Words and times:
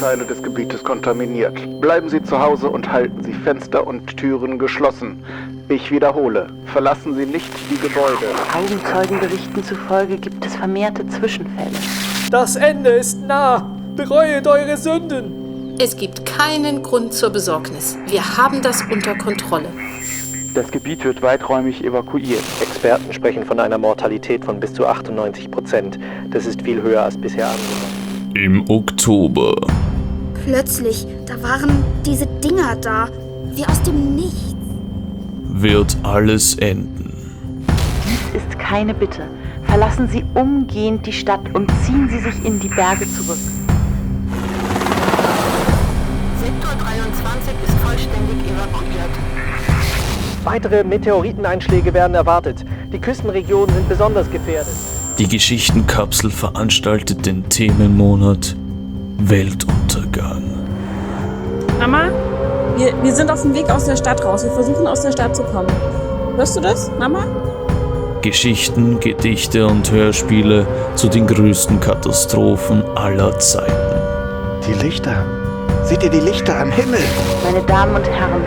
Teile 0.00 0.24
des 0.24 0.42
Gebietes 0.42 0.82
kontaminiert. 0.84 1.80
Bleiben 1.80 2.08
Sie 2.08 2.22
zu 2.22 2.38
Hause 2.38 2.68
und 2.68 2.90
halten 2.90 3.22
Sie 3.22 3.32
Fenster 3.32 3.86
und 3.86 4.16
Türen 4.16 4.58
geschlossen. 4.58 5.24
Ich 5.68 5.90
wiederhole, 5.90 6.46
verlassen 6.66 7.14
Sie 7.14 7.26
nicht 7.26 7.50
die 7.70 7.78
Gebäude. 7.78 8.26
Augenzeugenberichten 8.54 9.64
zufolge 9.64 10.16
gibt 10.16 10.44
es 10.46 10.56
vermehrte 10.56 11.06
Zwischenfälle. 11.08 11.76
Das 12.30 12.56
Ende 12.56 12.90
ist 12.90 13.20
nah. 13.26 13.70
Bereuet 13.96 14.46
eure 14.46 14.76
Sünden. 14.76 15.74
Es 15.80 15.96
gibt 15.96 16.24
keinen 16.24 16.82
Grund 16.82 17.12
zur 17.12 17.30
Besorgnis. 17.30 17.98
Wir 18.06 18.36
haben 18.36 18.62
das 18.62 18.82
unter 18.90 19.16
Kontrolle. 19.16 19.68
Das 20.54 20.70
Gebiet 20.70 21.04
wird 21.04 21.22
weiträumig 21.22 21.84
evakuiert. 21.84 22.42
Experten 22.60 23.12
sprechen 23.12 23.44
von 23.44 23.60
einer 23.60 23.78
Mortalität 23.78 24.44
von 24.44 24.58
bis 24.60 24.74
zu 24.74 24.86
98 24.86 25.50
Prozent. 25.50 25.98
Das 26.30 26.46
ist 26.46 26.62
viel 26.62 26.82
höher 26.82 27.02
als 27.02 27.16
bisher 27.16 27.46
angenommen. 27.46 27.97
Im 28.38 28.70
Oktober 28.70 29.56
Plötzlich, 30.44 31.08
da 31.26 31.42
waren 31.42 31.82
diese 32.06 32.26
Dinger 32.26 32.76
da, 32.76 33.08
wie 33.50 33.66
aus 33.66 33.82
dem 33.82 34.14
Nichts. 34.14 34.54
wird 35.48 35.96
alles 36.04 36.54
enden. 36.54 37.12
Dies 38.06 38.40
ist 38.40 38.56
keine 38.60 38.94
Bitte. 38.94 39.22
Verlassen 39.64 40.08
Sie 40.08 40.24
umgehend 40.34 41.04
die 41.04 41.12
Stadt 41.12 41.52
und 41.52 41.68
ziehen 41.84 42.08
Sie 42.08 42.20
sich 42.20 42.44
in 42.44 42.60
die 42.60 42.68
Berge 42.68 43.08
zurück. 43.08 43.38
Sektor 46.40 46.74
23 46.78 47.54
ist 47.66 47.74
vollständig 47.80 48.36
evakuiert. 48.46 49.10
Weitere 50.44 50.84
Meteoriteneinschläge 50.84 51.92
werden 51.92 52.14
erwartet. 52.14 52.64
Die 52.92 53.00
Küstenregionen 53.00 53.74
sind 53.74 53.88
besonders 53.88 54.30
gefährdet. 54.30 54.76
Die 55.18 55.26
Geschichtenkapsel 55.26 56.30
veranstaltet 56.30 57.26
den 57.26 57.48
Themenmonat 57.48 58.54
Weltuntergang. 59.18 60.44
Mama, 61.80 62.10
wir, 62.76 62.94
wir 63.02 63.12
sind 63.12 63.28
auf 63.28 63.42
dem 63.42 63.52
Weg 63.52 63.68
aus 63.68 63.86
der 63.86 63.96
Stadt 63.96 64.24
raus. 64.24 64.44
Wir 64.44 64.52
versuchen 64.52 64.86
aus 64.86 65.02
der 65.02 65.10
Stadt 65.10 65.34
zu 65.34 65.42
kommen. 65.42 65.66
Hörst 66.36 66.56
du 66.56 66.60
das, 66.60 66.88
Mama? 67.00 67.24
Geschichten, 68.22 69.00
Gedichte 69.00 69.66
und 69.66 69.90
Hörspiele 69.90 70.68
zu 70.94 71.08
den 71.08 71.26
größten 71.26 71.80
Katastrophen 71.80 72.84
aller 72.94 73.36
Zeiten. 73.40 73.72
Die 74.68 74.74
Lichter. 74.74 75.26
Seht 75.82 76.04
ihr 76.04 76.10
die 76.10 76.20
Lichter 76.20 76.60
am 76.60 76.70
Himmel? 76.70 77.00
Meine 77.42 77.66
Damen 77.66 77.96
und 77.96 78.06
Herren, 78.08 78.44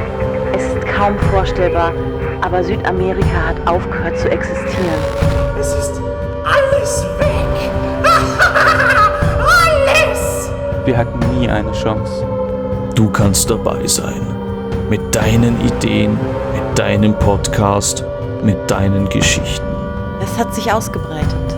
es 0.56 0.63
ist 0.63 0.88
kaum 0.88 1.19
vorstellbar, 1.31 1.91
aber 2.39 2.63
Südamerika 2.63 3.47
hat 3.50 3.67
aufgehört 3.67 4.17
zu 4.17 4.31
existieren. 4.31 5.02
Es 5.59 5.67
ist 5.73 6.02
Wir 10.92 10.97
hatten 10.97 11.39
nie 11.39 11.47
eine 11.47 11.72
Chance. 11.72 12.28
Du 12.95 13.09
kannst 13.09 13.50
dabei 13.50 13.88
sein. 13.88 14.20
Mit 14.89 15.16
deinen 15.16 15.58
Ideen, 15.61 16.20
mit 16.53 16.78
deinem 16.78 17.17
Podcast, 17.17 18.03
mit 18.44 18.70
deinen 18.70 19.08
Geschichten. 19.08 19.66
Es 20.22 20.38
hat 20.38 20.53
sich 20.53 20.69
ausgebreitet. 20.69 21.56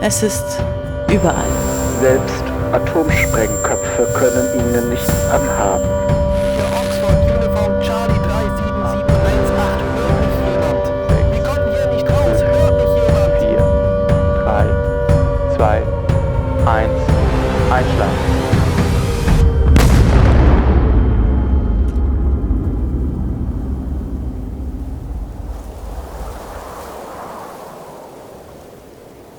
Es 0.00 0.22
ist 0.22 0.62
überall. 1.12 1.50
Selbst 2.00 2.44
Atomsprengköpfe 2.70 4.06
können 4.14 4.60
ihnen 4.60 4.90
nichts 4.90 5.12
anhaben. 5.32 5.82
Oxford 6.80 7.28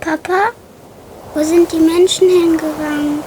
Papa, 0.09 0.53
wo 1.35 1.43
sind 1.43 1.71
die 1.71 1.77
Menschen 1.77 2.27
hingegangen? 2.27 3.19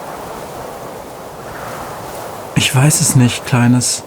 Ich 2.56 2.74
weiß 2.74 3.00
es 3.00 3.14
nicht, 3.14 3.46
Kleines. 3.46 4.02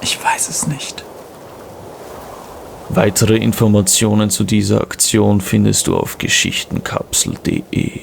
Ich 0.00 0.24
weiß 0.24 0.48
es 0.48 0.66
nicht. 0.66 1.04
Weitere 2.88 3.36
Informationen 3.36 4.30
zu 4.30 4.42
dieser 4.44 4.80
Aktion 4.80 5.42
findest 5.42 5.86
du 5.86 5.98
auf 5.98 6.16
geschichtenkapsel.de. 6.16 8.00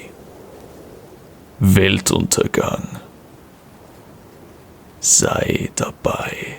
Weltuntergang. 1.59 2.87
Sei 4.99 5.71
dabei. 5.75 6.57